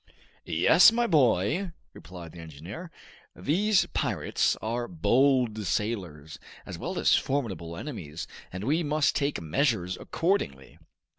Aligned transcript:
"Yes, 0.47 0.91
my 0.91 1.05
boy," 1.05 1.73
replied 1.93 2.31
the 2.31 2.39
engineer. 2.39 2.89
"These 3.35 3.85
pirates 3.93 4.55
are 4.59 4.87
bold 4.87 5.63
sailors 5.67 6.39
as 6.65 6.79
well 6.79 6.97
as 6.97 7.13
formidable 7.13 7.77
enemies, 7.77 8.25
and 8.51 8.63
we 8.63 8.81
must 8.81 9.15
take 9.15 9.39
measures 9.39 9.97
accordingly." 9.99 10.79